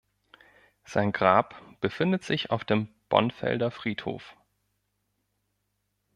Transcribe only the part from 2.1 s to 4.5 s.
sich auf dem Bonfelder Friedhof.